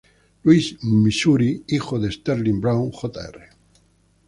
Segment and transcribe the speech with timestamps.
[0.43, 3.49] Louis, Missouri, hijo de Sterling Brown Jr.